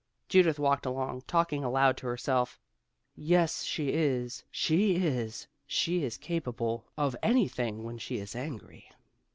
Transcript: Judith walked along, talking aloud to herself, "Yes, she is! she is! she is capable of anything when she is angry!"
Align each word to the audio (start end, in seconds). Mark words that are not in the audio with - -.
Judith 0.27 0.57
walked 0.57 0.87
along, 0.87 1.21
talking 1.27 1.63
aloud 1.63 1.95
to 1.97 2.07
herself, 2.07 2.59
"Yes, 3.13 3.61
she 3.61 3.93
is! 3.93 4.43
she 4.49 4.95
is! 4.95 5.45
she 5.67 6.03
is 6.03 6.17
capable 6.17 6.87
of 6.97 7.15
anything 7.21 7.83
when 7.83 7.99
she 7.99 8.17
is 8.17 8.35
angry!" 8.35 8.89